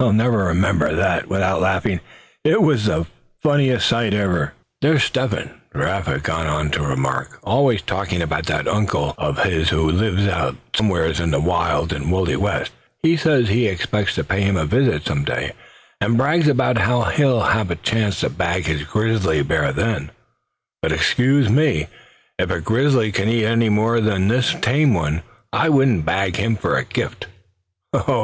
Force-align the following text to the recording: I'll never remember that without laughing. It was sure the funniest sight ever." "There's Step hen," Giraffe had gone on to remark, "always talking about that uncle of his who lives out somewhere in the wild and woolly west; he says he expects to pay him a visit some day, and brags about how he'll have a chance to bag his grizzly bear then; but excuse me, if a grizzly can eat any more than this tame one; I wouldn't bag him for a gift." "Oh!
I'll 0.00 0.12
never 0.12 0.38
remember 0.38 0.92
that 0.96 1.28
without 1.28 1.60
laughing. 1.60 2.00
It 2.42 2.62
was 2.62 2.82
sure 2.82 3.04
the 3.04 3.06
funniest 3.42 3.86
sight 3.88 4.12
ever." 4.12 4.54
"There's 4.80 5.04
Step 5.04 5.30
hen," 5.30 5.52
Giraffe 5.72 6.06
had 6.06 6.24
gone 6.24 6.48
on 6.48 6.70
to 6.72 6.82
remark, 6.82 7.38
"always 7.44 7.80
talking 7.82 8.20
about 8.20 8.46
that 8.46 8.66
uncle 8.66 9.14
of 9.18 9.44
his 9.44 9.68
who 9.68 9.88
lives 9.88 10.26
out 10.26 10.56
somewhere 10.74 11.06
in 11.06 11.30
the 11.30 11.38
wild 11.40 11.92
and 11.92 12.10
woolly 12.10 12.34
west; 12.34 12.72
he 13.04 13.16
says 13.16 13.46
he 13.50 13.68
expects 13.68 14.16
to 14.16 14.24
pay 14.24 14.40
him 14.40 14.56
a 14.56 14.64
visit 14.66 15.06
some 15.06 15.22
day, 15.22 15.52
and 16.00 16.16
brags 16.16 16.48
about 16.48 16.78
how 16.78 17.02
he'll 17.02 17.42
have 17.42 17.70
a 17.70 17.76
chance 17.76 18.18
to 18.18 18.30
bag 18.30 18.66
his 18.66 18.82
grizzly 18.82 19.42
bear 19.42 19.72
then; 19.72 20.10
but 20.82 20.90
excuse 20.90 21.48
me, 21.48 21.86
if 22.36 22.50
a 22.50 22.58
grizzly 22.60 23.12
can 23.12 23.28
eat 23.28 23.44
any 23.46 23.68
more 23.68 24.00
than 24.00 24.26
this 24.26 24.56
tame 24.60 24.92
one; 24.92 25.22
I 25.52 25.68
wouldn't 25.68 26.04
bag 26.04 26.34
him 26.34 26.56
for 26.56 26.76
a 26.76 26.82
gift." 26.84 27.28
"Oh! 27.92 28.16